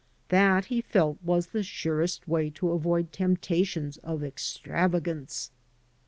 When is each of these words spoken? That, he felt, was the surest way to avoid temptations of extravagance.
That, 0.29 0.65
he 0.65 0.81
felt, 0.81 1.19
was 1.21 1.45
the 1.53 1.61
surest 1.61 2.27
way 2.27 2.49
to 2.57 2.71
avoid 2.71 3.11
temptations 3.11 3.97
of 3.97 4.23
extravagance. 4.23 5.51